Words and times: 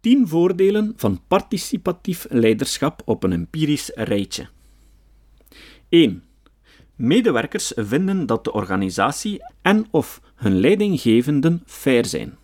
10 0.00 0.28
voordelen 0.28 0.92
van 0.96 1.20
participatief 1.28 2.26
leiderschap 2.28 3.02
op 3.04 3.22
een 3.22 3.32
empirisch 3.32 3.90
rijtje. 3.94 4.48
1. 5.88 6.22
Medewerkers 6.96 7.72
vinden 7.76 8.26
dat 8.26 8.44
de 8.44 8.52
organisatie 8.52 9.40
en 9.62 9.86
of 9.90 10.20
hun 10.34 10.60
leidinggevenden 10.60 11.62
fair 11.66 12.04
zijn. 12.04 12.36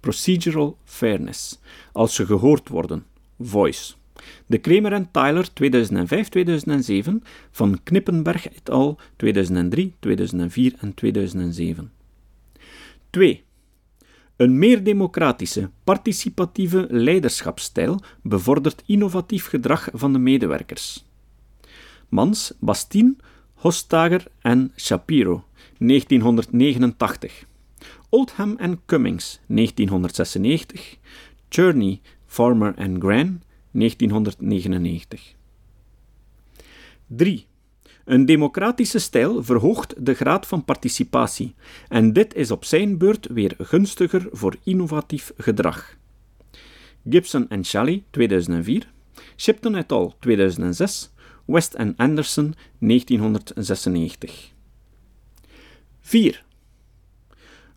Procedural 0.00 0.78
fairness. 0.84 1.58
Als 1.92 2.14
ze 2.14 2.26
gehoord 2.26 2.68
worden. 2.68 3.06
Voice. 3.40 3.94
De 4.46 4.58
Kramer 4.58 4.92
en 4.92 5.10
Tyler 5.10 5.48
2005-2007 5.48 7.10
van 7.50 7.82
Knippenberg 7.82 8.48
et 8.48 8.70
al. 8.70 8.98
2003, 9.16 9.94
2004 9.98 10.74
en 10.80 10.94
2007. 10.94 11.92
2. 13.10 13.45
Een 14.36 14.58
meer 14.58 14.84
democratische, 14.84 15.70
participatieve 15.84 16.86
leiderschapsstijl 16.90 18.00
bevordert 18.22 18.82
innovatief 18.86 19.46
gedrag 19.46 19.88
van 19.92 20.12
de 20.12 20.18
medewerkers. 20.18 21.04
Mans, 22.08 22.52
Bastien, 22.58 23.20
Hostager 23.54 24.26
en 24.40 24.72
Shapiro, 24.76 25.44
1989. 25.78 27.46
Oldham 28.08 28.56
en 28.56 28.80
Cummings, 28.86 29.40
1996. 29.46 30.98
Cherney, 31.48 32.00
Farmer 32.26 32.74
en 32.74 33.00
Gran, 33.00 33.42
1999. 33.70 35.34
3. 37.06 37.46
Een 38.06 38.26
democratische 38.26 38.98
stijl 38.98 39.42
verhoogt 39.42 39.94
de 40.06 40.14
graad 40.14 40.46
van 40.46 40.64
participatie 40.64 41.54
en 41.88 42.12
dit 42.12 42.34
is 42.34 42.50
op 42.50 42.64
zijn 42.64 42.98
beurt 42.98 43.26
weer 43.26 43.54
gunstiger 43.58 44.28
voor 44.32 44.56
innovatief 44.62 45.32
gedrag. 45.36 45.96
Gibson 47.08 47.48
en 47.48 47.64
Shelley 47.64 48.04
2004, 48.10 48.92
Shipton 49.36 49.76
et 49.76 49.92
al. 49.92 50.14
2006, 50.20 51.12
West 51.44 51.74
en 51.74 51.94
Anderson 51.96 52.54
1996. 52.78 54.52
4. 56.00 56.44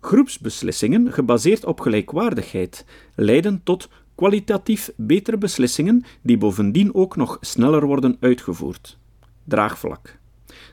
Groepsbeslissingen 0.00 1.12
gebaseerd 1.12 1.64
op 1.64 1.80
gelijkwaardigheid 1.80 2.84
leiden 3.14 3.60
tot 3.62 3.88
kwalitatief 4.14 4.92
betere 4.96 5.38
beslissingen 5.38 6.04
die 6.22 6.38
bovendien 6.38 6.94
ook 6.94 7.16
nog 7.16 7.38
sneller 7.40 7.86
worden 7.86 8.16
uitgevoerd. 8.20 8.98
Draagvlak. 9.46 10.18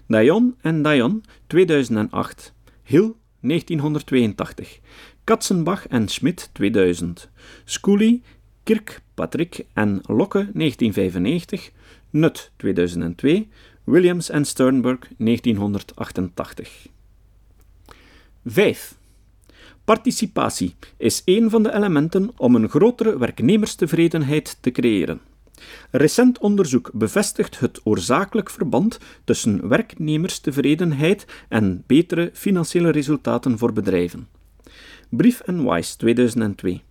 Dayon 0.07 0.55
en 0.61 0.81
Dayon 0.81 1.23
2008. 1.47 2.53
Hill 2.83 3.13
1982. 3.41 4.79
Katzenbach 5.23 5.87
en 5.87 6.07
Schmidt 6.07 6.49
2000. 6.53 7.29
Schooley, 7.65 8.21
Kirkpatrick 8.63 9.65
en 9.73 10.01
Locke 10.07 10.49
1995. 10.53 11.71
Nut 12.09 12.51
2002. 12.57 13.47
Williams 13.83 14.29
en 14.29 14.45
Sternberg 14.45 14.99
1988. 15.17 16.87
5. 18.45 18.95
Participatie 19.85 20.75
is 20.97 21.21
een 21.25 21.49
van 21.49 21.63
de 21.63 21.73
elementen 21.73 22.31
om 22.37 22.55
een 22.55 22.69
grotere 22.69 23.17
werknemerstevredenheid 23.17 24.57
te 24.61 24.71
creëren. 24.71 25.21
Recent 25.91 26.39
onderzoek 26.39 26.91
bevestigt 26.93 27.59
het 27.59 27.81
oorzakelijk 27.83 28.49
verband 28.49 28.99
tussen 29.23 29.67
werknemerstevredenheid 29.67 31.25
en 31.49 31.83
betere 31.87 32.29
financiële 32.33 32.89
resultaten 32.89 33.57
voor 33.57 33.73
bedrijven. 33.73 34.27
Brief 35.09 35.41
Weiss 35.45 35.95
2002. 35.95 36.81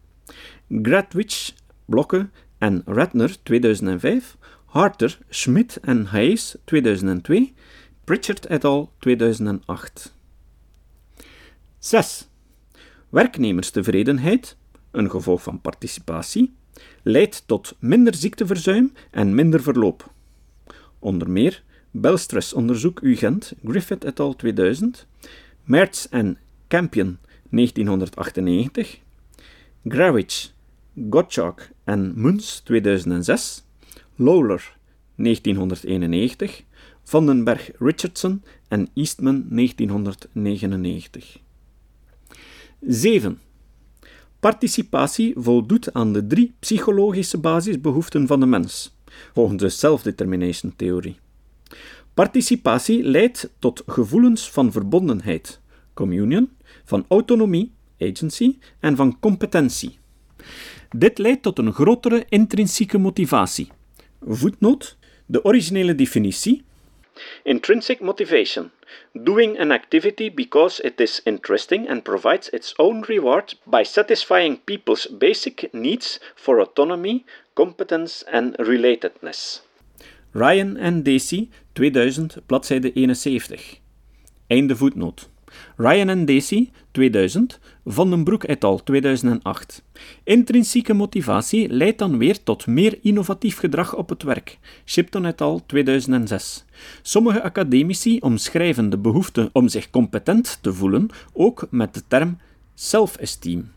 Gradwich, 0.68 1.54
Blokke 1.84 2.28
en 2.58 2.82
Ratner 2.86 3.42
2005. 3.42 4.36
Harter, 4.64 5.18
Schmidt 5.28 5.80
en 5.80 6.06
Hayes 6.06 6.56
2002. 6.64 7.54
Pritchard 8.04 8.46
et 8.46 8.64
al. 8.64 8.92
2008. 8.98 10.14
6. 11.78 12.28
Werknemerstevredenheid, 13.08 14.56
een 14.90 15.10
gevolg 15.10 15.42
van 15.42 15.60
participatie, 15.60 16.54
leidt 17.02 17.42
tot 17.46 17.76
minder 17.78 18.14
ziekteverzuim 18.14 18.92
en 19.10 19.34
minder 19.34 19.62
verloop. 19.62 20.10
Onder 20.98 21.30
meer 21.30 21.62
Belstress-onderzoek 21.90 23.00
UGent, 23.00 23.52
Griffith 23.64 24.04
et 24.04 24.20
al. 24.20 24.36
2000, 24.36 25.06
Mertz 25.64 26.06
en 26.10 26.38
Campion 26.68 27.18
1998, 27.50 29.00
Grawitch, 29.84 30.52
Gottschalk 31.10 31.68
en 31.84 32.12
Muns 32.16 32.60
2006, 32.64 33.64
Lawler 34.16 34.76
1991, 35.16 36.64
Vandenberg 37.04 37.70
Richardson 37.78 38.42
en 38.68 38.88
Eastman 38.94 39.46
1999. 39.50 41.40
7. 42.80 43.38
Participatie 44.42 45.34
voldoet 45.36 45.92
aan 45.92 46.12
de 46.12 46.26
drie 46.26 46.54
psychologische 46.58 47.38
basisbehoeften 47.38 48.26
van 48.26 48.40
de 48.40 48.46
mens, 48.46 48.96
volgens 49.32 49.62
de 49.62 49.68
self-determination-theorie. 49.68 51.16
Participatie 52.14 53.02
leidt 53.02 53.50
tot 53.58 53.82
gevoelens 53.86 54.50
van 54.50 54.72
verbondenheid, 54.72 55.60
communion, 55.94 56.50
van 56.84 57.04
autonomie, 57.08 57.72
agency, 57.98 58.58
en 58.80 58.96
van 58.96 59.18
competentie. 59.20 59.98
Dit 60.96 61.18
leidt 61.18 61.42
tot 61.42 61.58
een 61.58 61.72
grotere 61.72 62.26
intrinsieke 62.28 62.98
motivatie. 62.98 63.68
Voetnoot: 64.20 64.96
de 65.26 65.44
originele 65.44 65.94
definitie. 65.94 66.64
Intrinsic 67.44 68.00
motivation 68.00 68.70
doing 69.24 69.58
an 69.58 69.72
activity 69.72 70.28
because 70.28 70.80
it 70.84 71.00
is 71.00 71.22
interesting 71.24 71.88
and 71.88 72.04
provides 72.04 72.48
its 72.52 72.74
own 72.78 73.02
reward 73.08 73.54
by 73.66 73.82
satisfying 73.82 74.56
people's 74.66 75.06
basic 75.06 75.72
needs 75.74 76.20
for 76.36 76.60
autonomy, 76.60 77.24
competence 77.54 78.24
and 78.32 78.56
relatedness. 78.58 79.60
Ryan 80.34 80.76
en 80.76 81.02
Dacey, 81.02 81.50
2000, 81.74 82.42
bladzijde 82.46 82.92
71. 82.94 83.80
Einde 84.48 84.76
voetnoot. 84.76 85.31
Ryan 85.76 86.08
en 86.08 86.24
Dacey, 86.24 86.70
2000, 86.90 87.58
Van 87.84 88.10
den 88.10 88.24
Broek 88.24 88.44
et 88.44 88.64
al. 88.64 88.82
2008. 88.82 89.82
Intrinsieke 90.24 90.94
motivatie 90.94 91.68
leidt 91.68 91.98
dan 91.98 92.18
weer 92.18 92.42
tot 92.42 92.66
meer 92.66 92.98
innovatief 93.02 93.58
gedrag 93.58 93.94
op 93.94 94.08
het 94.08 94.22
werk. 94.22 94.58
Shipton 94.84 95.26
et 95.26 95.40
al. 95.40 95.62
2006. 95.66 96.64
Sommige 97.02 97.42
academici 97.42 98.18
omschrijven 98.18 98.90
de 98.90 98.98
behoefte 98.98 99.50
om 99.52 99.68
zich 99.68 99.90
competent 99.90 100.58
te 100.60 100.72
voelen 100.72 101.08
ook 101.32 101.66
met 101.70 101.94
de 101.94 102.02
term 102.08 102.38
self-esteem. 102.74 103.72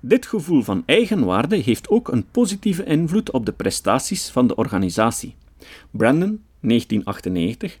Dit 0.00 0.26
gevoel 0.26 0.62
van 0.62 0.82
eigenwaarde 0.86 1.56
heeft 1.56 1.88
ook 1.88 2.08
een 2.08 2.26
positieve 2.30 2.84
invloed 2.84 3.30
op 3.30 3.46
de 3.46 3.52
prestaties 3.52 4.28
van 4.28 4.46
de 4.46 4.54
organisatie. 4.56 5.34
Brandon, 5.90 6.42
1998, 6.60 7.78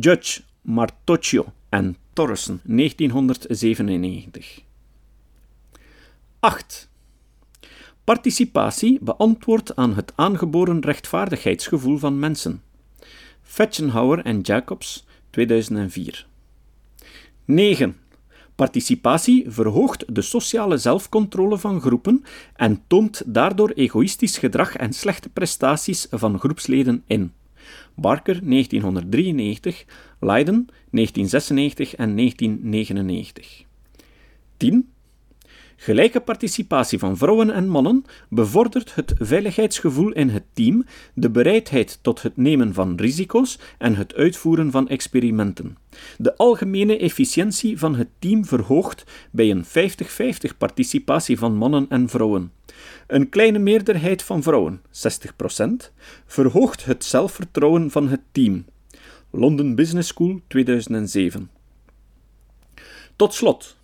Judge, 0.00 0.40
Martocchio 0.66 1.52
en 1.68 1.96
Torresen, 2.12 2.60
1997. 2.64 4.62
8. 6.40 6.88
Participatie 8.04 8.98
beantwoordt 9.02 9.76
aan 9.76 9.94
het 9.94 10.12
aangeboren 10.14 10.80
rechtvaardigheidsgevoel 10.80 11.98
van 11.98 12.18
mensen. 12.18 12.62
Fetchenhauer 13.42 14.18
en 14.24 14.40
Jacobs, 14.40 15.06
2004. 15.30 16.26
9. 17.44 17.96
Participatie 18.54 19.44
verhoogt 19.48 20.14
de 20.14 20.22
sociale 20.22 20.76
zelfcontrole 20.76 21.58
van 21.58 21.80
groepen 21.80 22.24
en 22.54 22.82
toont 22.86 23.22
daardoor 23.26 23.70
egoïstisch 23.70 24.38
gedrag 24.38 24.76
en 24.76 24.92
slechte 24.92 25.28
prestaties 25.28 26.06
van 26.10 26.38
groepsleden 26.38 27.02
in. 27.06 27.32
Barker 27.94 28.40
1993, 28.48 29.84
Leiden 30.20 30.66
1996 30.90 31.94
en 31.94 32.16
1999. 32.16 33.64
10. 34.56 34.88
Gelijke 35.76 36.20
participatie 36.20 36.98
van 36.98 37.16
vrouwen 37.16 37.50
en 37.50 37.68
mannen 37.68 38.04
bevordert 38.28 38.94
het 38.94 39.14
veiligheidsgevoel 39.18 40.12
in 40.12 40.28
het 40.28 40.44
team, 40.52 40.84
de 41.14 41.30
bereidheid 41.30 41.98
tot 42.02 42.22
het 42.22 42.36
nemen 42.36 42.74
van 42.74 42.94
risico's 42.96 43.58
en 43.78 43.94
het 43.94 44.14
uitvoeren 44.14 44.70
van 44.70 44.88
experimenten. 44.88 45.76
De 46.18 46.36
algemene 46.36 46.98
efficiëntie 46.98 47.78
van 47.78 47.94
het 47.94 48.08
team 48.18 48.44
verhoogt 48.44 49.04
bij 49.30 49.50
een 49.50 49.64
50-50 49.64 50.56
participatie 50.58 51.38
van 51.38 51.56
mannen 51.56 51.86
en 51.88 52.08
vrouwen. 52.08 52.52
Een 53.06 53.28
kleine 53.28 53.58
meerderheid 53.58 54.22
van 54.22 54.42
vrouwen, 54.42 54.82
60%, 54.90 55.66
verhoogt 56.26 56.84
het 56.84 57.04
zelfvertrouwen 57.04 57.90
van 57.90 58.08
het 58.08 58.20
team. 58.32 58.64
London 59.30 59.74
Business 59.74 60.08
School 60.08 60.40
2007. 60.46 61.50
Tot 63.16 63.34
slot, 63.34 63.76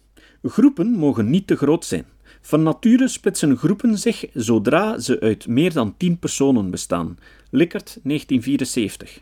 groepen 0.43 0.91
mogen 0.91 1.31
niet 1.31 1.47
te 1.47 1.57
groot 1.57 1.85
zijn. 1.85 2.07
Van 2.45 2.63
nature 2.63 3.09
splitsen 3.09 3.57
groepen 3.57 3.99
zich 3.99 4.27
zodra 4.33 4.99
ze 4.99 5.21
uit 5.21 5.47
meer 5.47 5.73
dan 5.73 5.95
10 5.97 6.19
personen 6.19 6.71
bestaan. 6.71 7.19
Likert, 7.51 7.99
1974. 8.03 9.21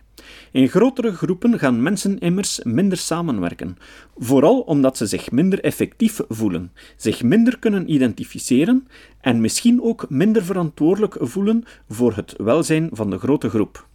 In 0.53 0.69
grotere 0.69 1.13
groepen 1.13 1.59
gaan 1.59 1.83
mensen 1.83 2.19
immers 2.19 2.61
minder 2.63 2.99
samenwerken, 2.99 3.77
vooral 4.17 4.61
omdat 4.61 4.97
ze 4.97 5.07
zich 5.07 5.31
minder 5.31 5.61
effectief 5.61 6.21
voelen, 6.29 6.73
zich 6.97 7.23
minder 7.23 7.59
kunnen 7.59 7.93
identificeren 7.93 8.89
en 9.21 9.41
misschien 9.41 9.83
ook 9.83 10.11
minder 10.11 10.45
verantwoordelijk 10.45 11.17
voelen 11.21 11.65
voor 11.89 12.17
het 12.17 12.35
welzijn 12.37 12.89
van 12.93 13.11
de 13.11 13.19
grote 13.19 13.49
groep. 13.49 13.87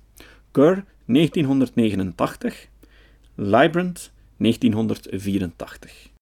Kerr, 0.51 0.85
1989, 1.05 2.67
Librand, 3.35 4.11
1984. 4.37 6.13